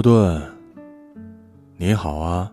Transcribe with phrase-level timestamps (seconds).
[0.00, 0.42] 诺顿，
[1.76, 2.50] 你好啊！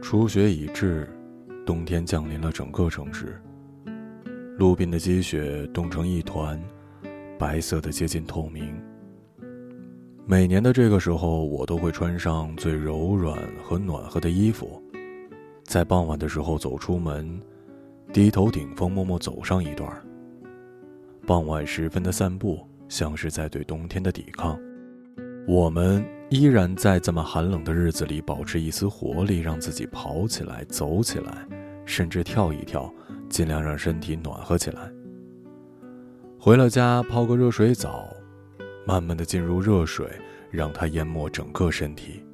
[0.00, 1.06] 初雪已至，
[1.66, 3.38] 冬天降临了整个城市。
[4.56, 6.58] 路边的积雪冻成一团，
[7.38, 8.74] 白色的接近透明。
[10.24, 14.82] 每年的这个时候，我都会穿上最柔软和暖和的衣服，
[15.64, 17.38] 在傍晚的时候走出门，
[18.14, 19.86] 低头顶风，默默走上一段。
[21.26, 24.58] 傍晚时分的散步，像是在对冬天的抵抗。
[25.50, 31.44] 我们依然在这么寒冷的日子里保持一丝活力，让自己跑起来、走起来，
[31.84, 32.88] 甚至跳一跳，
[33.28, 34.88] 尽量让身体暖和起来。
[36.38, 38.08] 回了家，泡个热水澡，
[38.86, 40.08] 慢慢的进入热水，
[40.52, 42.24] 让它淹没整个身体。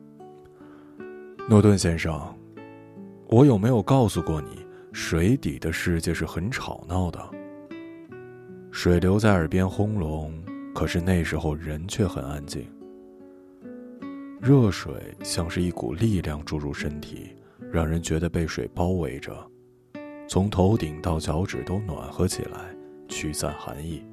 [1.48, 2.20] 诺顿先生，
[3.28, 7.18] 我有没有告诉过你，水底的世界是很吵闹的？
[8.70, 10.30] 水流在耳边轰隆，
[10.74, 12.62] 可是那时候人却很安静。
[14.46, 14.94] 热水
[15.24, 17.30] 像是一股力量注入身体，
[17.68, 19.36] 让人觉得被水包围着，
[20.28, 22.60] 从头顶到脚趾都暖和起来，
[23.08, 24.04] 驱散寒意。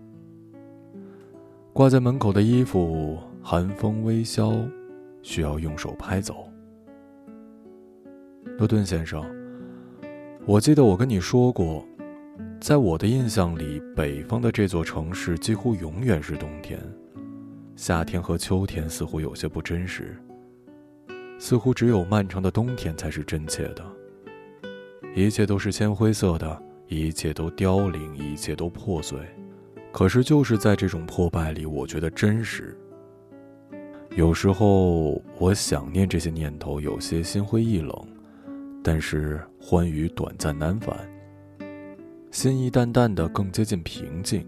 [1.72, 4.54] 挂在门口的衣服，寒风微萧，
[5.22, 6.50] 需要用手拍走。
[8.58, 9.24] 诺顿先生，
[10.48, 11.86] 我记得我跟你说过，
[12.60, 16.80] 在我的印象里，北方的这座城市几乎永远是冬天。
[17.76, 20.16] 夏天和秋天似乎有些不真实，
[21.40, 23.84] 似乎只有漫长的冬天才是真切的。
[25.16, 29.20] 一切都是铅灰色的，一切都凋零，一切都破碎。
[29.92, 32.78] 可是就是在这种破败里，我觉得真实。
[34.16, 38.08] 有时候我想念这些念头，有些心灰意冷，
[38.84, 40.96] 但是欢愉短暂难返，
[42.30, 44.48] 心意淡淡的，更接近平静。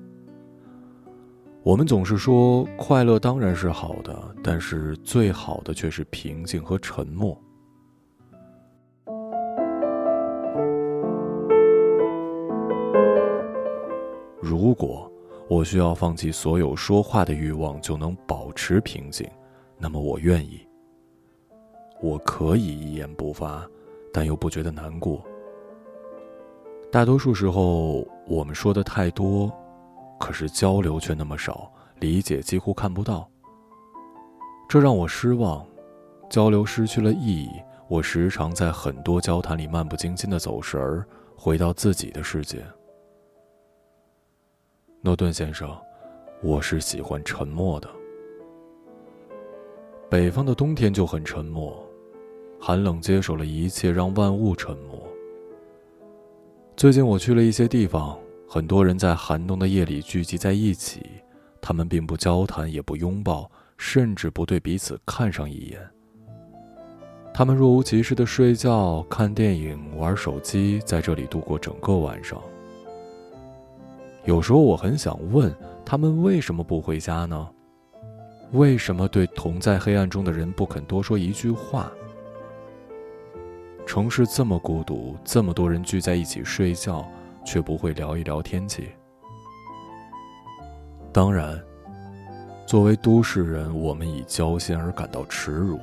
[1.66, 7.36] 我们总是说快乐当然是好的，但是最好的却是平静和沉默。
[14.39, 15.11] 如果
[15.48, 19.27] 我需要放弃所有说话的欲望就能保持平静，
[19.80, 20.59] 那么我愿意。
[21.99, 23.67] 我可以一言不发，
[24.14, 25.20] 但又不觉得难过。
[26.92, 29.52] 大多数时候，我们说的太多。
[30.17, 33.30] 可是交流却那么少，理解几乎看不到。
[34.67, 35.65] 这让我失望，
[36.30, 37.49] 交流失去了意义。
[37.87, 41.05] 我时常在很多交谈里漫不经心的走神儿，
[41.37, 42.65] 回到自己的世界。
[45.02, 45.70] 诺顿先生，
[46.42, 47.87] 我是喜欢沉默的。
[50.09, 51.77] 北方的冬天就很沉默，
[52.59, 54.99] 寒冷接手了一切，让万物沉默。
[56.75, 58.17] 最近我去了一些地方。
[58.55, 61.02] 很多人在寒冬的夜里聚集在一起，
[61.60, 65.77] 他们并不交谈，也不拥抱，甚至不对彼此看上一眼。
[67.33, 72.42] 他们若无其事的睡觉、看电影、玩手机，在这里度过整个晚上。
[74.23, 75.54] 有时候我很想问
[75.86, 77.49] 他们为什么不回家呢？
[78.54, 81.92] 为什么对同在黑暗中的人不肯多说一句话？
[83.86, 87.05] 城市这么孤独，这么多人聚在一起睡觉。
[87.45, 88.89] 却不会聊一聊天气。
[91.14, 91.58] 当然，
[92.66, 95.80] 作为都市人，我们以交心而感到耻辱。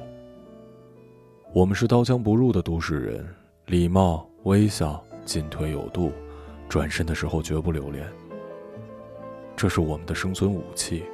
[1.54, 3.26] 我们是刀枪不入的都市人，
[3.66, 6.12] 礼貌、微笑、进退有度，
[6.68, 8.06] 转身的时候绝不留恋。
[9.56, 11.04] 这是我们的生存武器。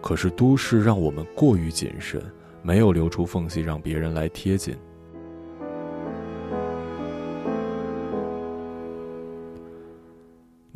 [0.00, 2.22] 可是都市让我们过于谨慎，
[2.62, 4.76] 没有留出缝隙让别人来贴近。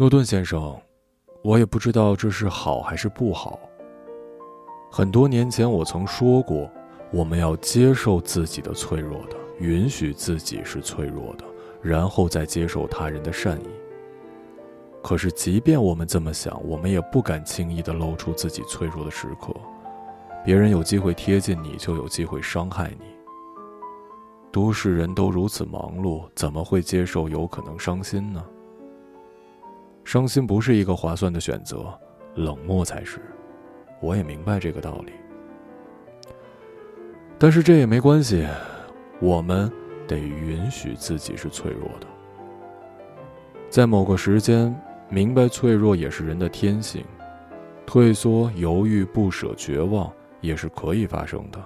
[0.00, 0.80] 诺顿先生，
[1.42, 3.58] 我也不知道这是好还是不好。
[4.92, 6.70] 很多年前我曾说过，
[7.10, 11.44] 我们要接受自己的脆弱的，允许自己是脆弱的，
[11.82, 13.68] 然后再接受他人的善意。
[15.02, 19.52] 可是，即便我们这么想，我们也不敢轻易的露出自己脆弱的时刻。
[20.44, 23.06] 别人有机会贴近你，就有机会伤害你。
[24.52, 28.40] 都市人都如此忙碌，怎么会接受有可能伤心呢？
[30.08, 31.86] 伤心不是一个划算的选择，
[32.34, 33.20] 冷漠才是。
[34.00, 35.12] 我也明白这个道理，
[37.38, 38.48] 但是这也没关系，
[39.20, 39.70] 我们
[40.06, 42.06] 得允许自己是脆弱的。
[43.68, 44.74] 在某个时间，
[45.10, 47.04] 明白脆弱也是人的天性，
[47.84, 51.62] 退缩、犹豫、不舍、绝望也是可以发生的。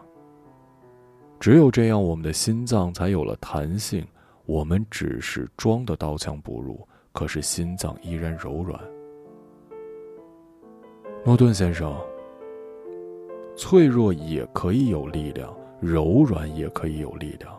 [1.39, 4.05] 只有这样，我们的心脏才有了弹性。
[4.47, 6.85] 我们只是装的刀枪不入。
[7.13, 8.81] 可是心脏依然柔软。
[11.25, 11.95] 诺顿先生，
[13.57, 17.55] 脆弱也可以有力量，柔软也可以有力量。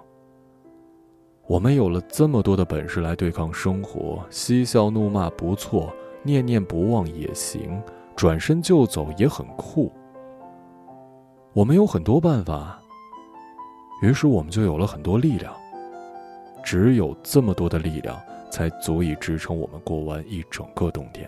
[1.45, 7.81] 我们有了这么多的本事来对抗生活，嬉笑怒骂不错，念念不忘也行，
[8.15, 9.91] 转身就走也很酷。
[11.53, 12.81] 我们有很多办法，
[14.01, 15.53] 于是我们就有了很多力量。
[16.63, 18.17] 只有这么多的力量，
[18.53, 21.27] 才足以支撑我们过完一整个冬天。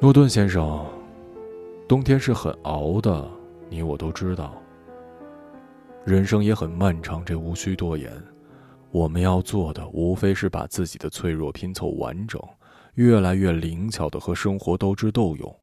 [0.00, 0.82] 诺顿先生，
[1.86, 3.28] 冬天是很熬的，
[3.68, 4.54] 你我都知道。
[6.06, 8.10] 人生也很漫长，这无需多言。
[8.90, 12.40] 我们要做的，无非是把自己的脆弱拼凑完整，
[12.94, 15.60] 越来越灵巧的和生活斗智斗勇。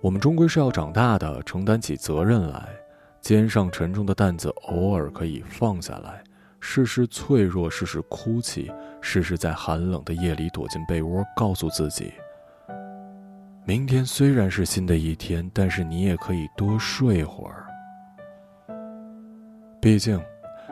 [0.00, 2.68] 我们终归是要长大的，承担起责任来，
[3.20, 6.22] 肩上沉重的担子偶尔可以放下来，
[6.60, 8.70] 试试脆弱，试试哭泣，
[9.00, 12.12] 试试在寒冷的夜里躲进被窝，告诉自己。
[13.64, 17.66] 明天虽然是新的一天，但是你也可以多睡会儿。
[19.80, 20.20] 毕竟，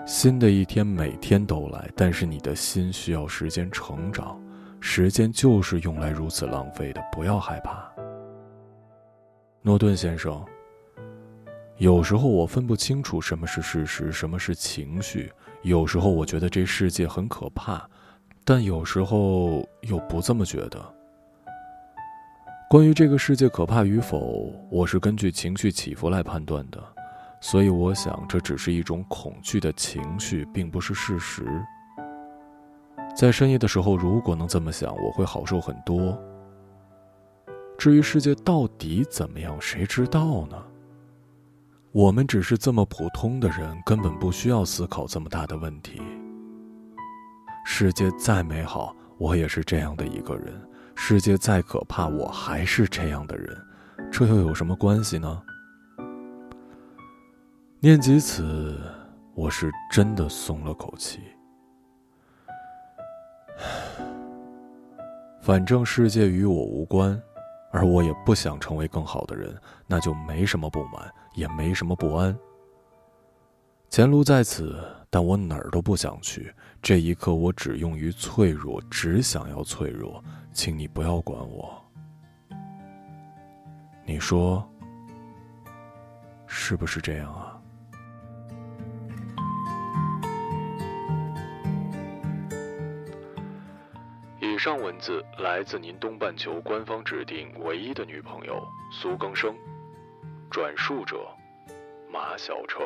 [0.07, 4.41] 新的一天每天都来，但是你的心需要时间成长，
[4.87, 7.03] 时间就是用来如此浪费的。
[7.11, 7.91] 不要害怕，
[9.63, 10.45] 诺顿先生。
[11.79, 15.33] 有时候我分不清楚什么是事实，什么是情绪。
[15.63, 17.89] 有时候我觉得这世界很可怕，
[18.45, 20.79] 但有时候又不这么觉得。
[22.69, 26.79] 关于这个世界可怕与否，我是根据情绪起伏来判断的，
[27.41, 31.43] 所以我想这只是一种恐惧的情绪，并不是事实。
[33.25, 36.15] 在深夜的时候，如果能这么想，我会好受很多。
[37.79, 40.63] 至于世界到底怎么样，谁知道呢？
[41.91, 46.03] 我们只是这么普通的人，根本不需要思考这么大的问题。
[47.65, 50.53] 世界再美好，我也是这样的一个人。
[50.95, 53.57] 世界再可怕，我还是这样的人，
[54.13, 55.43] 这又有什么关系呢？
[57.81, 58.79] 念及此，
[59.35, 61.21] 我是真的松了口气。
[65.41, 67.21] 反正世界与我无关，
[67.71, 69.55] 而我也不想成为更好的人，
[69.87, 72.37] 那就没什么不满，也没什么不安。
[73.91, 76.53] 前路在此，但我哪儿都不想去。
[76.83, 80.23] 这一刻，我只用于脆弱，只想要脆弱。
[80.53, 81.81] 请你不要管我。
[84.05, 84.69] 你说，
[86.47, 87.54] 是不是这样啊？
[94.65, 99.55] 上文字来自您东半球官方指定唯一的女朋友苏更生，
[100.51, 101.19] 转述者
[102.11, 102.81] 马晓成。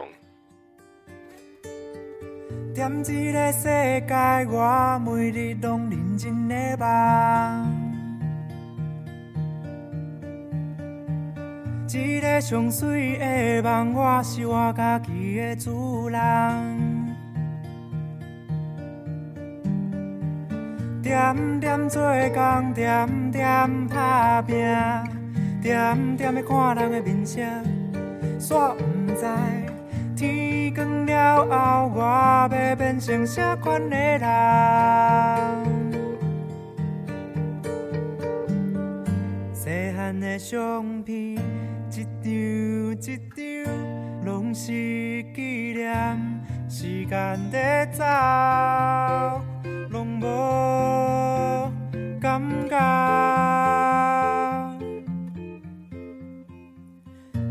[2.74, 3.68] 踮一个世
[4.08, 4.12] 界，
[4.52, 6.88] 我每日拢认真的梦。
[11.92, 16.87] 一个上水的梦，我是我家己的主人。
[21.08, 22.02] 点点做
[22.34, 24.54] 工，点点打拼，
[25.62, 26.92] 点点的看人？
[26.92, 27.40] 的面色，
[28.38, 29.24] 煞不知。
[30.14, 34.28] 天光了后，我要变成啥款的人？
[39.54, 41.38] 细汉的相片，
[41.90, 42.30] 一张
[43.00, 43.72] 一张，
[44.26, 44.72] 拢是
[45.34, 46.06] 纪念。
[46.68, 48.04] 时间在走，
[52.68, 52.76] 觉。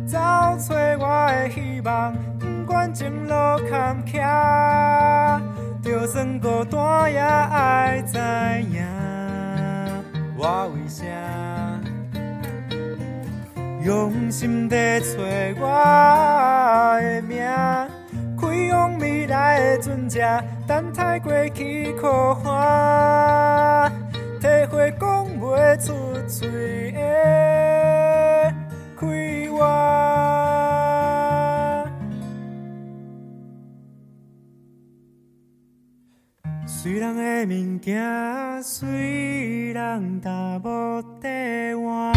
[0.08, 2.14] 找找我的希望。
[2.40, 3.34] 不管前路
[3.70, 5.42] 坎坷，
[5.82, 8.18] 就算孤单也爱知
[8.70, 8.86] 影，
[10.38, 11.04] 我为啥
[13.84, 15.08] 用心在找
[15.60, 17.42] 我的名？
[18.40, 20.20] 开往未来的船只，
[20.68, 23.92] 等待过去苦寒，
[24.40, 25.94] 体会讲袂出
[26.28, 28.54] 嘴的
[28.96, 29.08] 快
[29.52, 29.58] 活。
[36.66, 37.22] 随人的
[37.54, 41.28] 物件，随人踏无替
[41.76, 42.17] 换。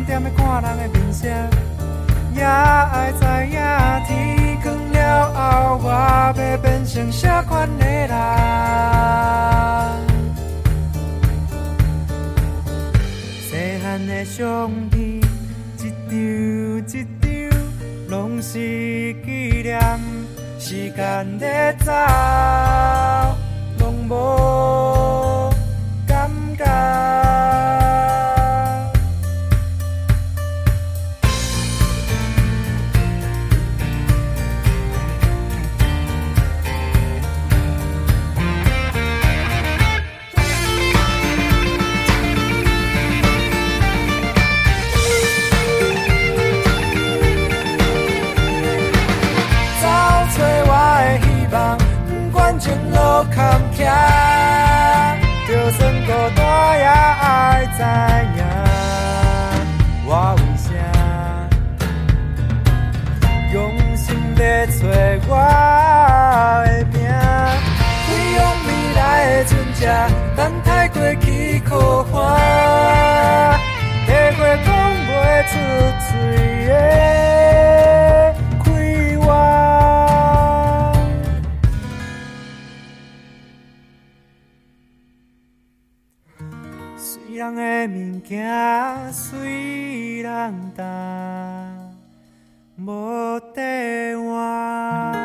[0.00, 1.26] 人踮咧看人的面色，
[2.34, 3.58] 也爱知影
[4.06, 4.10] 天
[4.62, 4.98] 光了
[5.34, 8.10] 后，我要变成啥款的人。
[13.42, 13.50] 细
[13.82, 15.20] 汉的相片，
[15.78, 16.12] 一张
[16.86, 17.28] 一张，
[18.08, 18.52] 拢是
[19.24, 19.78] 纪念。
[20.58, 21.90] 时间在走，
[57.80, 57.86] 在
[58.36, 58.59] 呀。
[90.80, 91.94] 担，
[92.78, 95.19] 无地换。